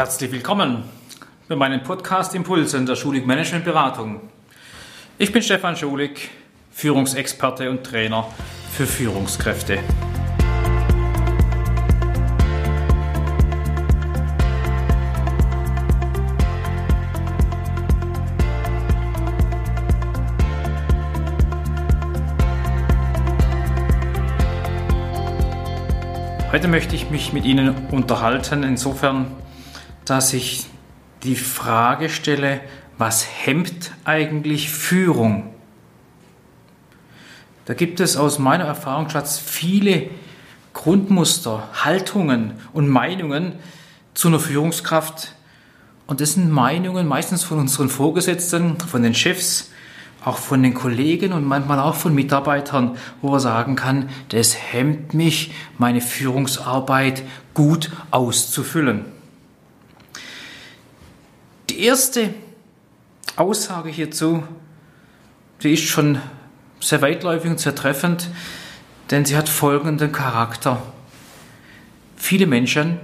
Herzlich 0.00 0.32
willkommen 0.32 0.84
bei 1.46 1.56
meinem 1.56 1.82
Podcast 1.82 2.34
Impulsen 2.34 2.86
der 2.86 2.96
Schulig 2.96 3.26
Management 3.26 3.66
Beratung. 3.66 4.22
Ich 5.18 5.30
bin 5.30 5.42
Stefan 5.42 5.76
Schulig, 5.76 6.30
Führungsexperte 6.70 7.68
und 7.68 7.84
Trainer 7.84 8.26
für 8.72 8.86
Führungskräfte. 8.86 9.80
Heute 26.50 26.68
möchte 26.68 26.96
ich 26.96 27.10
mich 27.10 27.34
mit 27.34 27.44
Ihnen 27.44 27.74
unterhalten, 27.90 28.62
insofern, 28.62 29.26
dass 30.10 30.32
ich 30.32 30.66
die 31.22 31.36
Frage 31.36 32.08
stelle, 32.08 32.60
was 32.98 33.24
hemmt 33.24 33.92
eigentlich 34.04 34.68
Führung? 34.68 35.54
Da 37.66 37.74
gibt 37.74 38.00
es 38.00 38.16
aus 38.16 38.40
meiner 38.40 38.64
Erfahrungsschatz 38.64 39.38
viele 39.38 40.10
Grundmuster, 40.72 41.68
Haltungen 41.84 42.54
und 42.72 42.88
Meinungen 42.88 43.52
zu 44.12 44.26
einer 44.26 44.40
Führungskraft. 44.40 45.36
Und 46.08 46.20
das 46.20 46.34
sind 46.34 46.50
Meinungen 46.50 47.06
meistens 47.06 47.44
von 47.44 47.60
unseren 47.60 47.88
Vorgesetzten, 47.88 48.80
von 48.80 49.04
den 49.04 49.14
Chefs, 49.14 49.70
auch 50.24 50.38
von 50.38 50.60
den 50.60 50.74
Kollegen 50.74 51.32
und 51.32 51.44
manchmal 51.44 51.78
auch 51.78 51.94
von 51.94 52.16
Mitarbeitern, 52.16 52.96
wo 53.22 53.34
er 53.34 53.40
sagen 53.40 53.76
kann, 53.76 54.08
das 54.30 54.56
hemmt 54.72 55.14
mich, 55.14 55.52
meine 55.78 56.00
Führungsarbeit 56.00 57.22
gut 57.54 57.92
auszufüllen. 58.10 59.19
Die 61.80 61.86
erste 61.86 62.34
Aussage 63.36 63.88
hierzu, 63.88 64.42
die 65.62 65.72
ist 65.72 65.84
schon 65.84 66.18
sehr 66.78 67.00
weitläufig 67.00 67.50
und 67.50 67.58
sehr 67.58 67.74
treffend, 67.74 68.28
denn 69.10 69.24
sie 69.24 69.34
hat 69.34 69.48
folgenden 69.48 70.12
Charakter. 70.12 70.82
Viele 72.16 72.46
Menschen, 72.46 72.98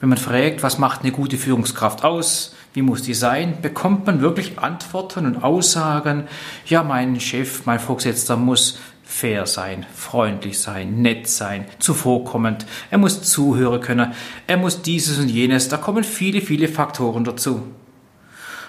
wenn 0.00 0.08
man 0.08 0.18
fragt, 0.18 0.64
was 0.64 0.78
macht 0.78 1.02
eine 1.02 1.12
gute 1.12 1.36
Führungskraft 1.36 2.02
aus, 2.02 2.56
wie 2.72 2.82
muss 2.82 3.02
die 3.02 3.14
sein, 3.14 3.62
bekommt 3.62 4.06
man 4.06 4.20
wirklich 4.20 4.58
Antworten 4.58 5.24
und 5.24 5.44
Aussagen. 5.44 6.26
Ja, 6.66 6.82
mein 6.82 7.20
Chef, 7.20 7.66
mein 7.66 7.78
Vorgesetzter 7.78 8.36
muss 8.36 8.80
fair 9.04 9.46
sein, 9.46 9.86
freundlich 9.94 10.58
sein, 10.58 11.02
nett 11.02 11.28
sein, 11.28 11.66
zuvorkommend. 11.78 12.66
Er 12.90 12.98
muss 12.98 13.22
zuhören 13.22 13.80
können. 13.80 14.12
Er 14.48 14.56
muss 14.56 14.82
dieses 14.82 15.20
und 15.20 15.28
jenes. 15.28 15.68
Da 15.68 15.76
kommen 15.76 16.02
viele, 16.02 16.40
viele 16.40 16.66
Faktoren 16.66 17.22
dazu. 17.22 17.62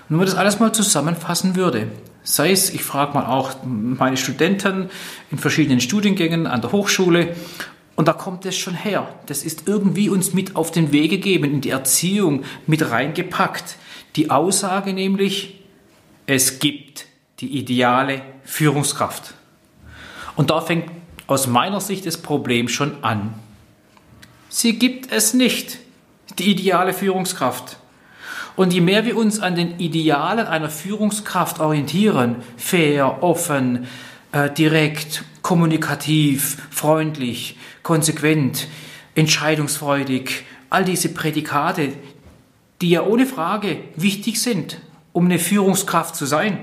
Wenn 0.09 0.17
man 0.17 0.25
das 0.25 0.35
alles 0.35 0.59
mal 0.59 0.73
zusammenfassen 0.73 1.55
würde, 1.55 1.87
sei 2.23 2.51
es, 2.51 2.71
ich 2.71 2.83
frage 2.83 3.13
mal 3.13 3.27
auch 3.27 3.51
meine 3.63 4.17
Studenten 4.17 4.89
in 5.29 5.37
verschiedenen 5.37 5.79
Studiengängen 5.79 6.47
an 6.47 6.61
der 6.61 6.71
Hochschule, 6.71 7.35
und 7.95 8.07
da 8.07 8.13
kommt 8.13 8.45
es 8.45 8.55
schon 8.55 8.75
her. 8.75 9.13
Das 9.25 9.43
ist 9.43 9.67
irgendwie 9.67 10.07
uns 10.07 10.33
mit 10.33 10.55
auf 10.55 10.71
den 10.71 10.93
Weg 10.93 11.11
gegeben, 11.11 11.43
in 11.43 11.59
die 11.59 11.71
Erziehung 11.71 12.45
mit 12.65 12.89
reingepackt. 12.89 13.75
Die 14.15 14.31
Aussage 14.31 14.93
nämlich, 14.93 15.59
es 16.25 16.59
gibt 16.59 17.07
die 17.41 17.57
ideale 17.57 18.21
Führungskraft. 18.45 19.33
Und 20.37 20.49
da 20.49 20.61
fängt 20.61 20.89
aus 21.27 21.47
meiner 21.47 21.81
Sicht 21.81 22.05
das 22.05 22.15
Problem 22.15 22.69
schon 22.69 23.03
an. 23.03 23.33
Sie 24.47 24.79
gibt 24.79 25.11
es 25.11 25.33
nicht, 25.33 25.77
die 26.37 26.49
ideale 26.49 26.93
Führungskraft. 26.93 27.79
Und 28.55 28.73
je 28.73 28.81
mehr 28.81 29.05
wir 29.05 29.15
uns 29.15 29.39
an 29.39 29.55
den 29.55 29.79
Idealen 29.79 30.47
einer 30.47 30.69
Führungskraft 30.69 31.59
orientieren, 31.59 32.37
fair, 32.57 33.23
offen, 33.23 33.87
äh, 34.31 34.49
direkt, 34.49 35.23
kommunikativ, 35.41 36.57
freundlich, 36.69 37.57
konsequent, 37.83 38.67
entscheidungsfreudig, 39.15 40.43
all 40.69 40.85
diese 40.85 41.09
Prädikate, 41.09 41.93
die 42.81 42.91
ja 42.91 43.03
ohne 43.03 43.25
Frage 43.25 43.77
wichtig 43.95 44.41
sind, 44.41 44.79
um 45.13 45.25
eine 45.25 45.39
Führungskraft 45.39 46.15
zu 46.15 46.25
sein. 46.25 46.59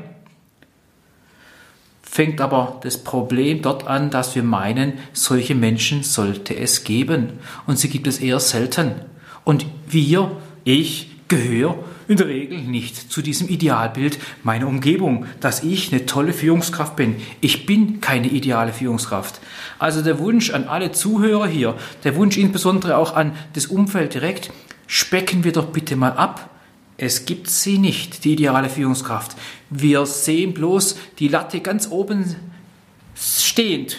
Fängt 2.02 2.40
aber 2.40 2.80
das 2.82 3.04
Problem 3.04 3.60
dort 3.60 3.86
an, 3.86 4.10
dass 4.10 4.34
wir 4.34 4.42
meinen, 4.42 4.94
solche 5.12 5.54
Menschen 5.54 6.02
sollte 6.02 6.56
es 6.56 6.84
geben. 6.84 7.40
Und 7.66 7.78
sie 7.78 7.90
gibt 7.90 8.06
es 8.06 8.20
eher 8.20 8.40
selten. 8.40 8.92
Und 9.44 9.66
wir, 9.86 10.30
ich, 10.64 11.15
gehöre 11.28 11.78
in 12.08 12.16
der 12.16 12.28
Regel 12.28 12.58
nicht 12.58 13.10
zu 13.10 13.20
diesem 13.20 13.48
Idealbild 13.48 14.18
meiner 14.44 14.68
Umgebung, 14.68 15.26
dass 15.40 15.62
ich 15.62 15.92
eine 15.92 16.06
tolle 16.06 16.32
Führungskraft 16.32 16.94
bin. 16.94 17.16
Ich 17.40 17.66
bin 17.66 18.00
keine 18.00 18.28
ideale 18.28 18.72
Führungskraft. 18.72 19.40
Also 19.78 20.02
der 20.02 20.18
Wunsch 20.18 20.50
an 20.50 20.64
alle 20.64 20.92
Zuhörer 20.92 21.48
hier, 21.48 21.74
der 22.04 22.14
Wunsch 22.16 22.36
insbesondere 22.36 22.96
auch 22.96 23.16
an 23.16 23.32
das 23.54 23.66
Umfeld 23.66 24.14
direkt, 24.14 24.52
specken 24.86 25.42
wir 25.42 25.52
doch 25.52 25.66
bitte 25.66 25.96
mal 25.96 26.12
ab. 26.12 26.50
Es 26.96 27.26
gibt 27.26 27.50
sie 27.50 27.78
nicht, 27.78 28.24
die 28.24 28.34
ideale 28.34 28.70
Führungskraft. 28.70 29.36
Wir 29.68 30.06
sehen 30.06 30.54
bloß 30.54 30.96
die 31.18 31.28
Latte 31.28 31.60
ganz 31.60 31.90
oben 31.90 32.36
stehend 33.16 33.98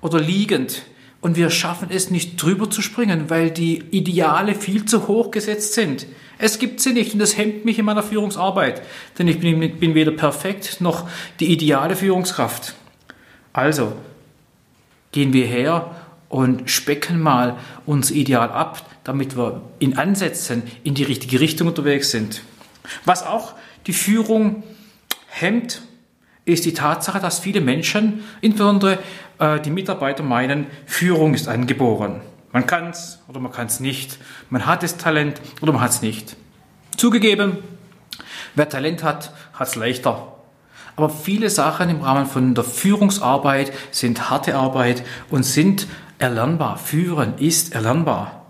oder 0.00 0.20
liegend 0.20 0.82
und 1.24 1.36
wir 1.36 1.48
schaffen 1.48 1.88
es 1.90 2.10
nicht 2.10 2.40
drüber 2.40 2.68
zu 2.68 2.82
springen, 2.82 3.30
weil 3.30 3.50
die 3.50 3.78
Ideale 3.92 4.54
viel 4.54 4.84
zu 4.84 5.08
hoch 5.08 5.30
gesetzt 5.30 5.72
sind. 5.72 6.06
Es 6.36 6.58
gibt 6.58 6.80
sie 6.80 6.92
nicht 6.92 7.14
und 7.14 7.18
das 7.18 7.38
hemmt 7.38 7.64
mich 7.64 7.78
in 7.78 7.86
meiner 7.86 8.02
Führungsarbeit, 8.02 8.82
denn 9.18 9.26
ich 9.26 9.40
bin, 9.40 9.78
bin 9.78 9.94
weder 9.94 10.10
perfekt 10.10 10.82
noch 10.82 11.08
die 11.40 11.50
ideale 11.50 11.96
Führungskraft. 11.96 12.74
Also 13.54 13.94
gehen 15.12 15.32
wir 15.32 15.46
her 15.46 15.96
und 16.28 16.68
specken 16.68 17.22
mal 17.22 17.56
unser 17.86 18.14
Ideal 18.14 18.50
ab, 18.50 18.86
damit 19.02 19.34
wir 19.34 19.62
in 19.78 19.96
Ansätzen 19.96 20.62
in 20.82 20.92
die 20.92 21.04
richtige 21.04 21.40
Richtung 21.40 21.68
unterwegs 21.68 22.10
sind. 22.10 22.42
Was 23.06 23.24
auch 23.24 23.54
die 23.86 23.94
Führung 23.94 24.62
hemmt, 25.28 25.80
ist 26.44 26.66
die 26.66 26.74
Tatsache, 26.74 27.20
dass 27.20 27.38
viele 27.38 27.62
Menschen, 27.62 28.24
insbesondere 28.42 28.98
die 29.40 29.70
Mitarbeiter, 29.70 30.22
meinen, 30.22 30.66
Führung 30.86 31.34
ist 31.34 31.48
angeboren. 31.48 32.20
Man 32.52 32.66
kann 32.66 32.90
es 32.90 33.20
oder 33.26 33.40
man 33.40 33.50
kann 33.50 33.66
es 33.66 33.80
nicht. 33.80 34.18
Man 34.48 34.64
hat 34.64 34.82
das 34.84 34.96
Talent 34.96 35.40
oder 35.60 35.72
man 35.72 35.82
hat 35.82 35.90
es 35.90 36.02
nicht. 36.02 36.36
Zugegeben, 36.96 37.58
wer 38.54 38.68
Talent 38.68 39.02
hat, 39.02 39.32
hat 39.52 39.68
es 39.68 39.74
leichter. 39.74 40.34
Aber 40.96 41.10
viele 41.10 41.50
Sachen 41.50 41.90
im 41.90 42.02
Rahmen 42.02 42.26
von 42.26 42.54
der 42.54 42.62
Führungsarbeit 42.62 43.72
sind 43.90 44.30
harte 44.30 44.54
Arbeit 44.54 45.02
und 45.30 45.42
sind 45.42 45.88
erlernbar. 46.18 46.78
Führen 46.78 47.36
ist 47.38 47.74
erlernbar. 47.74 48.43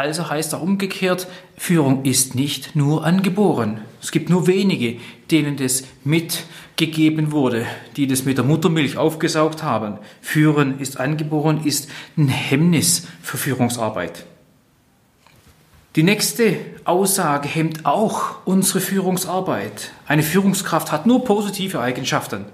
Also 0.00 0.30
heißt 0.30 0.54
er 0.54 0.62
umgekehrt, 0.62 1.26
Führung 1.58 2.06
ist 2.06 2.34
nicht 2.34 2.74
nur 2.74 3.04
angeboren. 3.04 3.82
Es 4.00 4.12
gibt 4.12 4.30
nur 4.30 4.46
wenige, 4.46 4.98
denen 5.30 5.58
das 5.58 5.84
mitgegeben 6.04 7.32
wurde, 7.32 7.66
die 7.96 8.06
das 8.06 8.24
mit 8.24 8.38
der 8.38 8.46
Muttermilch 8.46 8.96
aufgesaugt 8.96 9.62
haben. 9.62 9.98
Führen 10.22 10.80
ist 10.80 10.98
angeboren, 10.98 11.66
ist 11.66 11.90
ein 12.16 12.28
Hemmnis 12.28 13.08
für 13.20 13.36
Führungsarbeit. 13.36 14.24
Die 15.96 16.02
nächste 16.02 16.56
Aussage 16.84 17.46
hemmt 17.46 17.84
auch 17.84 18.46
unsere 18.46 18.80
Führungsarbeit. 18.80 19.92
Eine 20.06 20.22
Führungskraft 20.22 20.92
hat 20.92 21.04
nur 21.04 21.26
positive 21.26 21.78
Eigenschaften. 21.78 22.46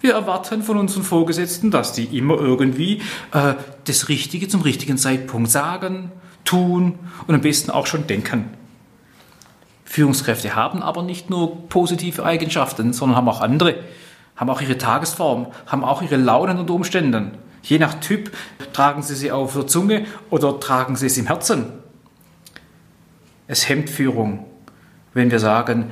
Wir 0.00 0.14
erwarten 0.14 0.64
von 0.64 0.76
unseren 0.76 1.04
Vorgesetzten, 1.04 1.70
dass 1.70 1.92
die 1.92 2.18
immer 2.18 2.34
irgendwie 2.40 3.00
äh, 3.32 3.54
das 3.84 4.08
Richtige 4.08 4.48
zum 4.48 4.62
richtigen 4.62 4.98
Zeitpunkt 4.98 5.48
sagen, 5.48 6.10
tun 6.44 6.98
und 7.26 7.34
am 7.34 7.40
besten 7.40 7.70
auch 7.70 7.86
schon 7.86 8.06
denken. 8.06 8.50
Führungskräfte 9.84 10.54
haben 10.54 10.82
aber 10.82 11.02
nicht 11.02 11.28
nur 11.28 11.68
positive 11.68 12.24
Eigenschaften, 12.24 12.92
sondern 12.92 13.16
haben 13.16 13.28
auch 13.28 13.40
andere, 13.40 13.76
haben 14.36 14.48
auch 14.48 14.60
ihre 14.60 14.78
Tagesform, 14.78 15.48
haben 15.66 15.84
auch 15.84 16.00
ihre 16.00 16.16
Launen 16.16 16.58
und 16.58 16.70
Umständen. 16.70 17.32
Je 17.62 17.78
nach 17.78 17.94
Typ 17.94 18.32
tragen 18.72 19.02
sie 19.02 19.14
sie 19.14 19.30
auf 19.30 19.52
der 19.52 19.66
Zunge 19.66 20.06
oder 20.30 20.58
tragen 20.58 20.96
sie 20.96 21.06
es 21.06 21.18
im 21.18 21.26
Herzen. 21.26 21.66
Es 23.46 23.68
hemmt 23.68 23.90
Führung, 23.90 24.46
wenn 25.12 25.30
wir 25.30 25.38
sagen, 25.38 25.90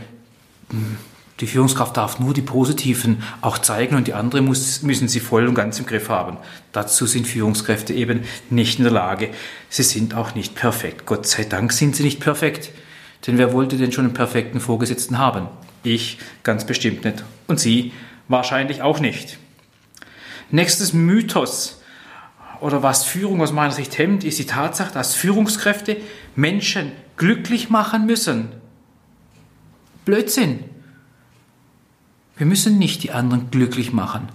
hm, 0.70 0.96
die 1.40 1.46
Führungskraft 1.46 1.96
darf 1.96 2.18
nur 2.20 2.34
die 2.34 2.42
positiven 2.42 3.22
auch 3.40 3.58
zeigen 3.58 3.96
und 3.96 4.06
die 4.06 4.12
anderen 4.14 4.44
muss, 4.44 4.82
müssen 4.82 5.08
sie 5.08 5.20
voll 5.20 5.48
und 5.48 5.54
ganz 5.54 5.78
im 5.78 5.86
Griff 5.86 6.10
haben. 6.10 6.36
Dazu 6.72 7.06
sind 7.06 7.26
Führungskräfte 7.26 7.94
eben 7.94 8.24
nicht 8.50 8.78
in 8.78 8.84
der 8.84 8.92
Lage. 8.92 9.30
Sie 9.70 9.82
sind 9.82 10.14
auch 10.14 10.34
nicht 10.34 10.54
perfekt. 10.54 11.06
Gott 11.06 11.26
sei 11.26 11.44
Dank 11.44 11.72
sind 11.72 11.96
sie 11.96 12.02
nicht 12.02 12.20
perfekt. 12.20 12.70
Denn 13.26 13.38
wer 13.38 13.52
wollte 13.52 13.76
denn 13.76 13.92
schon 13.92 14.04
einen 14.04 14.14
perfekten 14.14 14.60
Vorgesetzten 14.60 15.18
haben? 15.18 15.48
Ich 15.82 16.18
ganz 16.42 16.66
bestimmt 16.66 17.04
nicht. 17.04 17.24
Und 17.46 17.58
Sie 17.58 17.92
wahrscheinlich 18.28 18.82
auch 18.82 19.00
nicht. 19.00 19.38
Nächstes 20.50 20.92
Mythos 20.92 21.80
oder 22.60 22.82
was 22.82 23.04
Führung 23.04 23.40
aus 23.40 23.52
meiner 23.52 23.72
Sicht 23.72 23.96
hemmt, 23.98 24.24
ist 24.24 24.38
die 24.38 24.46
Tatsache, 24.46 24.92
dass 24.92 25.14
Führungskräfte 25.14 25.96
Menschen 26.36 26.92
glücklich 27.16 27.70
machen 27.70 28.06
müssen. 28.06 28.48
Blödsinn. 30.04 30.69
Wir 32.40 32.46
müssen 32.46 32.78
nicht 32.78 33.02
die 33.02 33.10
anderen 33.10 33.50
glücklich 33.50 33.92
machen. 33.92 34.30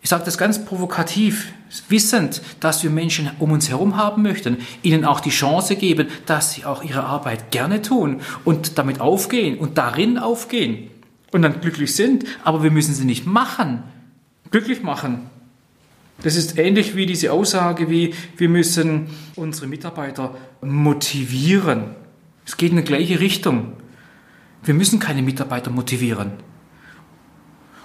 Ich 0.00 0.08
sage 0.08 0.24
das 0.24 0.38
ganz 0.38 0.64
provokativ, 0.64 1.52
wissend, 1.90 2.40
dass 2.60 2.82
wir 2.82 2.88
Menschen 2.88 3.30
um 3.38 3.52
uns 3.52 3.68
herum 3.68 3.98
haben 3.98 4.22
möchten, 4.22 4.56
ihnen 4.82 5.04
auch 5.04 5.20
die 5.20 5.28
Chance 5.28 5.76
geben, 5.76 6.08
dass 6.24 6.54
sie 6.54 6.64
auch 6.64 6.82
ihre 6.82 7.04
Arbeit 7.04 7.50
gerne 7.50 7.82
tun 7.82 8.22
und 8.46 8.78
damit 8.78 9.02
aufgehen 9.02 9.58
und 9.58 9.76
darin 9.76 10.16
aufgehen 10.16 10.88
und 11.30 11.42
dann 11.42 11.60
glücklich 11.60 11.94
sind, 11.94 12.24
aber 12.42 12.62
wir 12.62 12.70
müssen 12.70 12.94
sie 12.94 13.04
nicht 13.04 13.26
machen, 13.26 13.82
glücklich 14.50 14.82
machen. 14.82 15.28
Das 16.22 16.36
ist 16.36 16.56
ähnlich 16.56 16.96
wie 16.96 17.04
diese 17.04 17.34
Aussage, 17.34 17.90
wie 17.90 18.14
wir 18.38 18.48
müssen 18.48 19.08
unsere 19.36 19.66
Mitarbeiter 19.66 20.34
motivieren. 20.62 21.96
Es 22.46 22.56
geht 22.56 22.70
in 22.70 22.78
die 22.78 22.82
gleiche 22.82 23.20
Richtung. 23.20 23.74
Wir 24.62 24.72
müssen 24.72 24.98
keine 24.98 25.20
Mitarbeiter 25.20 25.70
motivieren. 25.70 26.48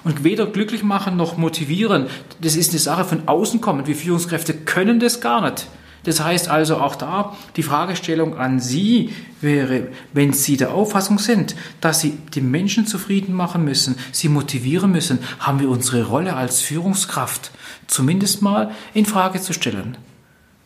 Und 0.03 0.23
weder 0.23 0.45
glücklich 0.47 0.83
machen 0.83 1.15
noch 1.15 1.37
motivieren, 1.37 2.07
das 2.41 2.55
ist 2.55 2.71
eine 2.71 2.79
Sache 2.79 3.05
von 3.05 3.27
außen 3.27 3.61
kommen. 3.61 3.87
Wir 3.87 3.95
Führungskräfte 3.95 4.53
können 4.53 4.99
das 4.99 5.21
gar 5.21 5.41
nicht. 5.49 5.67
Das 6.03 6.21
heißt 6.21 6.49
also 6.49 6.77
auch 6.77 6.95
da, 6.95 7.35
die 7.55 7.63
Fragestellung 7.63 8.37
an 8.37 8.59
Sie 8.59 9.13
wäre, 9.39 9.87
wenn 10.11 10.33
Sie 10.33 10.57
der 10.57 10.73
Auffassung 10.73 11.17
sind, 11.17 11.55
dass 11.79 12.01
Sie 12.01 12.17
die 12.33 12.41
Menschen 12.41 12.85
zufrieden 12.85 13.33
machen 13.33 13.63
müssen, 13.63 13.95
sie 14.11 14.27
motivieren 14.27 14.91
müssen, 14.91 15.19
haben 15.39 15.59
wir 15.61 15.69
unsere 15.69 16.05
Rolle 16.05 16.35
als 16.35 16.61
Führungskraft 16.61 17.51
zumindest 17.87 18.41
mal 18.41 18.71
in 18.93 19.05
Frage 19.05 19.39
zu 19.39 19.53
stellen. 19.53 19.97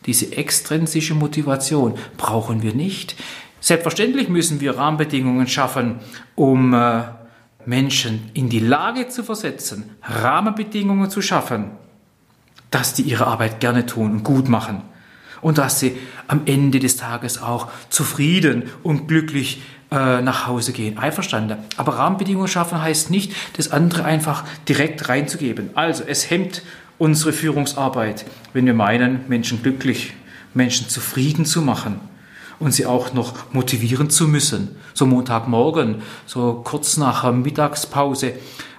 Diese 0.07 0.35
extrinsische 0.35 1.13
Motivation 1.13 1.95
brauchen 2.17 2.63
wir 2.63 2.73
nicht. 2.73 3.15
Selbstverständlich 3.59 4.29
müssen 4.29 4.59
wir 4.59 4.77
Rahmenbedingungen 4.77 5.47
schaffen, 5.47 5.99
um 6.35 6.73
äh, 6.73 7.03
Menschen 7.67 8.31
in 8.33 8.47
die 8.47 8.59
Lage 8.59 9.09
zu 9.09 9.23
versetzen, 9.23 9.91
Rahmenbedingungen 10.01 11.09
zu 11.09 11.21
schaffen, 11.21 11.71
dass 12.71 12.93
die 12.93 13.01
ihre 13.01 13.27
Arbeit 13.27 13.59
gerne 13.59 13.85
tun 13.85 14.11
und 14.11 14.23
gut 14.23 14.47
machen 14.47 14.83
und 15.41 15.57
dass 15.57 15.81
sie 15.81 15.97
am 16.27 16.43
Ende 16.45 16.79
des 16.79 16.95
Tages 16.95 17.41
auch 17.41 17.67
zufrieden 17.89 18.63
und 18.83 19.09
glücklich 19.09 19.61
äh, 19.91 20.21
nach 20.21 20.47
Hause 20.47 20.71
gehen. 20.71 20.97
Einverstanden. 20.97 21.57
Aber 21.75 21.97
Rahmenbedingungen 21.97 22.47
schaffen 22.47 22.81
heißt 22.81 23.11
nicht, 23.11 23.33
das 23.57 23.69
andere 23.69 24.05
einfach 24.05 24.45
direkt 24.69 25.09
reinzugeben. 25.09 25.71
Also 25.75 26.05
es 26.07 26.29
hemmt 26.29 26.61
unsere 26.97 27.33
Führungsarbeit, 27.33 28.25
wenn 28.53 28.65
wir 28.65 28.73
meinen, 28.73 29.25
Menschen 29.27 29.61
glücklich, 29.61 30.13
Menschen 30.53 30.87
zufrieden 30.87 31.45
zu 31.45 31.61
machen 31.61 31.99
und 32.59 32.74
sie 32.74 32.86
auch 32.86 33.13
noch 33.13 33.54
motivieren 33.54 34.09
zu 34.09 34.27
müssen. 34.27 34.75
So 34.94 35.06
Montagmorgen, 35.06 36.01
so 36.25 36.62
kurz 36.63 36.98
nach 36.98 37.21
der 37.21 37.31
Mittagspause, 37.33 38.33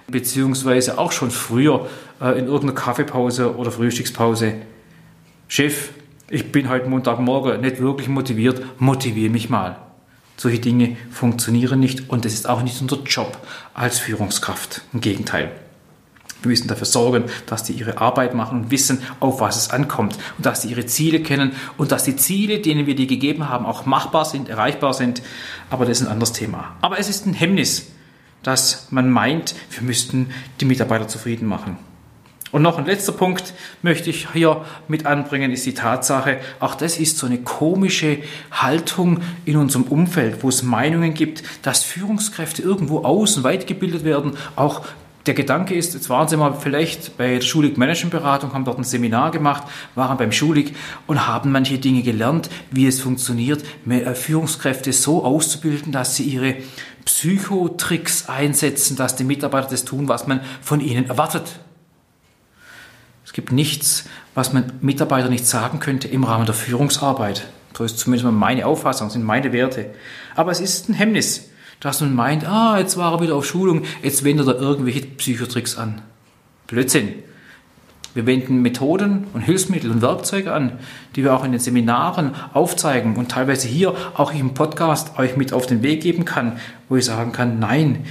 beziehungsweise 0.07 0.97
auch 0.97 1.11
schon 1.11 1.31
früher 1.31 1.87
äh, 2.21 2.37
in 2.37 2.45
irgendeiner 2.45 2.73
Kaffeepause 2.73 3.55
oder 3.55 3.71
Frühstückspause. 3.71 4.55
Chef, 5.47 5.89
ich 6.29 6.51
bin 6.51 6.69
heute 6.69 6.89
Montagmorgen 6.89 7.61
nicht 7.61 7.79
wirklich 7.79 8.07
motiviert, 8.07 8.61
motiviere 8.79 9.31
mich 9.31 9.49
mal. 9.49 9.77
Solche 10.37 10.59
Dinge 10.59 10.95
funktionieren 11.11 11.79
nicht 11.79 12.09
und 12.09 12.25
es 12.25 12.33
ist 12.33 12.47
auch 12.47 12.61
nicht 12.61 12.81
unser 12.81 13.01
Job 13.03 13.37
als 13.73 13.99
Führungskraft. 13.99 14.81
Im 14.93 15.01
Gegenteil. 15.01 15.51
Wir 16.41 16.49
müssen 16.49 16.67
dafür 16.67 16.85
sorgen, 16.85 17.25
dass 17.47 17.63
die 17.63 17.73
ihre 17.73 17.97
Arbeit 17.97 18.33
machen 18.33 18.61
und 18.61 18.71
wissen, 18.71 19.01
auf 19.19 19.41
was 19.41 19.57
es 19.57 19.69
ankommt 19.71 20.17
und 20.37 20.45
dass 20.45 20.61
sie 20.61 20.69
ihre 20.69 20.85
Ziele 20.85 21.21
kennen 21.21 21.51
und 21.77 21.91
dass 21.91 22.03
die 22.03 22.15
Ziele, 22.15 22.59
denen 22.59 22.85
wir 22.85 22.95
die 22.95 23.07
gegeben 23.07 23.49
haben, 23.49 23.65
auch 23.65 23.85
machbar 23.85 24.25
sind, 24.25 24.49
erreichbar 24.49 24.93
sind. 24.93 25.21
Aber 25.69 25.85
das 25.85 25.99
ist 25.99 26.07
ein 26.07 26.11
anderes 26.11 26.33
Thema. 26.33 26.75
Aber 26.81 26.97
es 26.97 27.09
ist 27.09 27.25
ein 27.25 27.33
Hemmnis, 27.33 27.87
dass 28.43 28.87
man 28.89 29.09
meint, 29.09 29.55
wir 29.71 29.83
müssten 29.83 30.31
die 30.61 30.65
Mitarbeiter 30.65 31.07
zufrieden 31.07 31.47
machen. 31.47 31.77
Und 32.51 32.63
noch 32.63 32.79
ein 32.79 32.85
letzter 32.85 33.11
Punkt 33.11 33.53
möchte 33.83 34.09
ich 34.09 34.31
hier 34.31 34.65
mit 34.87 35.05
anbringen, 35.05 35.51
ist 35.51 35.67
die 35.67 35.75
Tatsache, 35.75 36.39
auch 36.59 36.73
das 36.73 36.97
ist 36.97 37.17
so 37.17 37.27
eine 37.27 37.37
komische 37.39 38.19
Haltung 38.51 39.19
in 39.45 39.55
unserem 39.55 39.83
Umfeld, 39.83 40.41
wo 40.41 40.49
es 40.49 40.63
Meinungen 40.63 41.13
gibt, 41.13 41.43
dass 41.61 41.83
Führungskräfte 41.83 42.63
irgendwo 42.63 43.03
außen 43.03 43.43
weit 43.43 43.67
gebildet 43.67 44.03
werden, 44.03 44.35
auch 44.55 44.81
der 45.29 45.35
Gedanke 45.35 45.75
ist, 45.75 45.93
jetzt 45.93 46.09
waren 46.09 46.27
Sie 46.27 46.37
mal 46.37 46.55
vielleicht 46.55 47.15
bei 47.15 47.35
der 47.35 47.41
Schulig 47.41 47.77
Managementberatung, 47.77 48.51
haben 48.51 48.65
dort 48.65 48.79
ein 48.79 48.83
Seminar 48.83 49.29
gemacht, 49.29 49.61
waren 49.93 50.17
beim 50.17 50.31
Schulig 50.31 50.73
und 51.05 51.27
haben 51.27 51.51
manche 51.51 51.77
Dinge 51.77 52.01
gelernt, 52.01 52.49
wie 52.71 52.87
es 52.87 52.99
funktioniert, 52.99 53.63
mehr 53.85 54.15
Führungskräfte 54.15 54.91
so 54.91 55.23
auszubilden, 55.23 55.91
dass 55.91 56.15
sie 56.15 56.23
ihre 56.23 56.55
Psychotricks 57.05 58.27
einsetzen, 58.27 58.97
dass 58.97 59.15
die 59.15 59.23
Mitarbeiter 59.23 59.67
das 59.69 59.85
tun, 59.85 60.07
was 60.07 60.25
man 60.25 60.41
von 60.61 60.81
ihnen 60.81 61.05
erwartet. 61.05 61.59
Es 63.23 63.31
gibt 63.31 63.51
nichts, 63.51 64.05
was 64.33 64.51
man 64.51 64.73
Mitarbeiter 64.81 65.29
nicht 65.29 65.45
sagen 65.45 65.79
könnte 65.79 66.07
im 66.07 66.23
Rahmen 66.23 66.47
der 66.47 66.55
Führungsarbeit. 66.55 67.45
So 67.77 67.83
ist 67.83 67.99
zumindest 67.99 68.31
meine 68.31 68.65
Auffassung, 68.65 69.11
sind 69.11 69.23
meine 69.23 69.53
Werte. 69.53 69.91
Aber 70.35 70.51
es 70.51 70.59
ist 70.59 70.89
ein 70.89 70.95
Hemmnis, 70.95 71.48
dass 71.79 72.01
man 72.01 72.13
meint, 72.13 72.47
ah, 72.47 72.77
jetzt 72.77 72.97
war 72.97 73.13
er 73.13 73.21
wieder 73.21 73.35
auf 73.35 73.45
Schulung, 73.45 73.83
jetzt 74.03 74.23
wendet 74.23 74.47
er 74.47 74.55
irgendwelche 74.55 75.01
Psychotricks 75.01 75.77
an. 75.77 76.01
Blödsinn. 76.67 77.13
Wir 78.15 78.25
wenden 78.25 78.61
Methoden 78.63 79.27
und 79.33 79.41
Hilfsmittel 79.41 79.91
und 79.91 80.01
Werkzeuge 80.01 80.51
an, 80.51 80.79
die 81.15 81.23
wir 81.23 81.33
auch 81.33 81.43
in 81.43 81.51
den 81.51 81.59
Seminaren 81.59 82.33
aufzeigen 82.53 83.15
und 83.17 83.29
teilweise 83.29 83.67
hier 83.67 83.93
auch 84.15 84.33
im 84.33 84.55
Podcast 84.55 85.19
euch 85.19 85.37
mit 85.37 85.53
auf 85.53 85.67
den 85.67 85.83
Weg 85.83 86.01
geben 86.01 86.25
kann, 86.25 86.59
wo 86.89 86.95
ich 86.95 87.05
sagen 87.05 87.31
kann, 87.31 87.59
nein. 87.59 88.05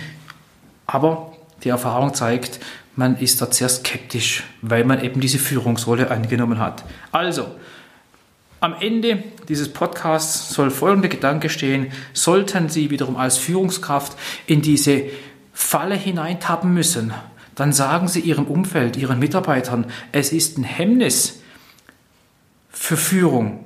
Aber 0.86 1.32
die 1.64 1.70
Erfahrung 1.70 2.14
zeigt, 2.14 2.60
man 2.94 3.16
ist 3.16 3.42
da 3.42 3.50
sehr 3.50 3.68
skeptisch, 3.68 4.44
weil 4.62 4.84
man 4.84 5.02
eben 5.02 5.20
diese 5.20 5.38
Führungsrolle 5.38 6.10
angenommen 6.10 6.58
hat. 6.58 6.84
Also, 7.10 7.46
am 8.60 8.74
Ende 8.80 9.22
dieses 9.48 9.72
Podcasts 9.72 10.52
soll 10.52 10.70
folgender 10.70 11.08
Gedanke 11.08 11.48
stehen. 11.48 11.92
Sollten 12.12 12.68
Sie 12.68 12.90
wiederum 12.90 13.16
als 13.16 13.38
Führungskraft 13.38 14.16
in 14.46 14.62
diese 14.62 15.04
Falle 15.52 15.94
hineintappen 15.96 16.72
müssen, 16.72 17.12
dann 17.54 17.72
sagen 17.72 18.06
Sie 18.06 18.20
Ihrem 18.20 18.46
Umfeld, 18.46 18.96
Ihren 18.96 19.18
Mitarbeitern, 19.18 19.86
es 20.12 20.32
ist 20.32 20.58
ein 20.58 20.64
Hemmnis 20.64 21.42
für 22.70 22.96
Führung. 22.96 23.64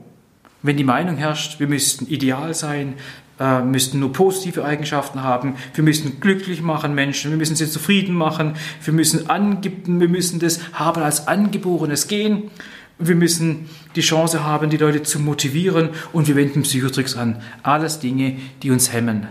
Wenn 0.62 0.76
die 0.76 0.84
Meinung 0.84 1.16
herrscht, 1.16 1.60
wir 1.60 1.66
müssten 1.66 2.06
ideal 2.06 2.54
sein, 2.54 2.94
äh, 3.40 3.62
müssten 3.62 3.98
nur 3.98 4.12
positive 4.12 4.64
Eigenschaften 4.64 5.22
haben. 5.22 5.56
Wir 5.74 5.84
müssen 5.84 6.20
glücklich 6.20 6.62
machen 6.62 6.94
Menschen. 6.94 7.30
Wir 7.30 7.38
müssen 7.38 7.56
sie 7.56 7.68
zufrieden 7.68 8.14
machen. 8.14 8.54
Wir 8.84 8.92
müssen 8.92 9.26
wir 9.28 10.08
müssen 10.08 10.38
das 10.38 10.60
haben 10.74 11.02
als 11.02 11.28
angeborenes 11.28 12.08
Gen. 12.08 12.50
Wir 12.98 13.16
müssen 13.16 13.68
die 13.96 14.00
Chance 14.00 14.44
haben, 14.44 14.70
die 14.70 14.76
Leute 14.76 15.02
zu 15.02 15.18
motivieren 15.18 15.90
und 16.12 16.28
wir 16.28 16.36
wenden 16.36 16.62
Psychotricks 16.62 17.16
an. 17.16 17.42
Alles 17.62 17.98
Dinge, 17.98 18.36
die 18.62 18.70
uns 18.70 18.92
hemmen. 18.92 19.26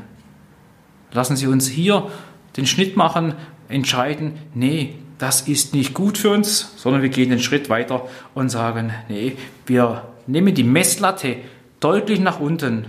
Lassen 1.13 1.36
Sie 1.36 1.48
uns 1.48 1.67
hier 1.67 2.10
den 2.58 2.65
Schnitt 2.65 2.98
machen, 2.98 3.34
entscheiden, 3.70 4.34
nee, 4.53 4.96
das 5.17 5.41
ist 5.41 5.74
nicht 5.74 5.93
gut 5.93 6.17
für 6.17 6.31
uns, 6.31 6.74
sondern 6.77 7.01
wir 7.01 7.10
gehen 7.10 7.29
den 7.29 7.39
Schritt 7.39 7.70
weiter 7.70 8.08
und 8.34 8.50
sagen, 8.50 8.91
nee, 9.08 9.38
wir 9.67 10.08
nehmen 10.27 10.55
die 10.55 10.63
Messlatte 10.63 11.38
deutlich 11.79 12.20
nach 12.20 12.39
unten 12.39 12.86